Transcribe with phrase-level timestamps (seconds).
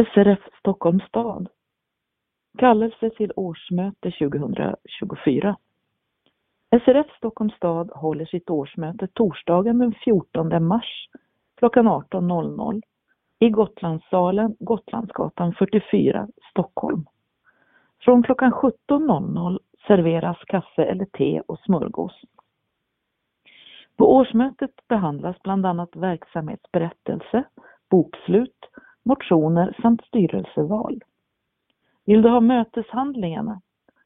[0.00, 1.48] SRF Stockholms stad.
[2.58, 5.56] Kallelse till årsmöte 2024.
[6.70, 11.08] SRF Stockholms stad håller sitt årsmöte torsdagen den 14 mars
[11.56, 12.82] klockan 18.00
[13.38, 17.06] i Gotlandssalen, Gotlandsgatan 44, Stockholm.
[18.00, 22.22] Från klockan 17.00 serveras kaffe eller te och smörgås.
[23.96, 27.44] På årsmötet behandlas bland annat verksamhetsberättelse,
[27.90, 28.68] bokslut,
[29.02, 31.02] motioner samt styrelseval.
[32.04, 33.60] Vill du ha möteshandlingarna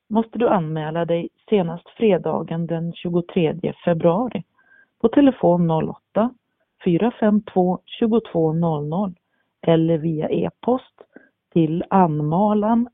[0.08, 4.44] måste du anmäla dig senast fredagen den 23 februari
[5.00, 6.34] på telefon 08
[6.84, 9.12] 452 2200
[9.60, 11.00] eller via e-post
[11.52, 12.88] till anmalan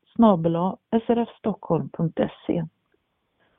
[1.07, 2.65] srfstockholm.se.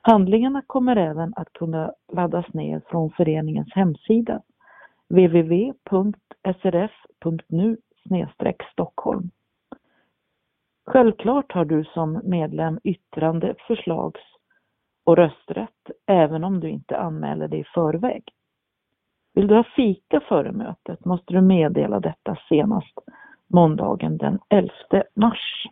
[0.00, 4.42] Handlingarna kommer även att kunna laddas ner från föreningens hemsida
[5.08, 5.76] www.srf.nu
[8.72, 9.30] Stockholm.
[10.86, 14.20] Självklart har du som medlem yttrande, förslags
[15.04, 18.24] och rösträtt även om du inte anmäler dig i förväg.
[19.34, 22.98] Vill du ha fika före mötet måste du meddela detta senast
[23.46, 24.72] måndagen den 11
[25.14, 25.66] mars.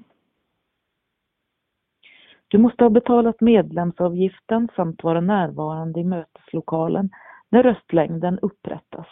[2.48, 7.11] Du måste ha betalat medlemsavgiften samt vara närvarande i möteslokalen
[7.48, 9.07] när röstlängden upprättas.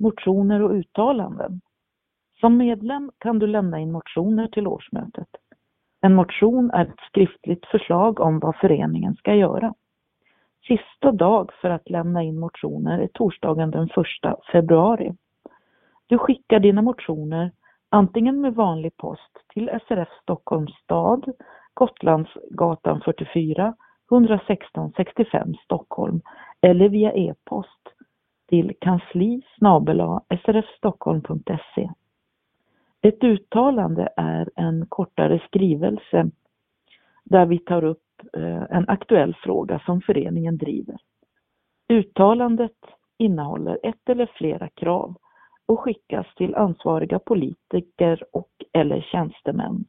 [0.00, 1.60] Motioner och uttalanden.
[2.40, 5.28] Som medlem kan du lämna in motioner till årsmötet.
[6.00, 9.74] En motion är ett skriftligt förslag om vad föreningen ska göra.
[10.66, 13.90] Sista dag för att lämna in motioner är torsdagen den 1
[14.52, 15.14] februari.
[16.06, 17.52] Du skickar dina motioner
[17.88, 21.32] antingen med vanlig post till SRF Stockholms stad,
[21.74, 23.74] Gotlandsgatan 44,
[24.10, 26.20] 116 65 Stockholm
[26.60, 27.88] eller via e-post
[28.48, 29.42] till kansli
[30.44, 31.90] srfstockholm.se.
[33.02, 36.30] Ett uttalande är en kortare skrivelse
[37.24, 38.02] där vi tar upp
[38.36, 40.96] eh, en aktuell fråga som föreningen driver.
[41.88, 42.76] Uttalandet
[43.18, 45.14] innehåller ett eller flera krav
[45.66, 49.84] och skickas till ansvariga politiker och eller tjänstemän.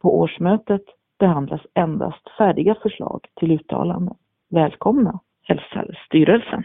[0.00, 0.84] På årsmötet
[1.18, 4.14] behandlas endast färdiga förslag till uttalanden.
[4.48, 6.64] Välkomna, hälsar styrelsen.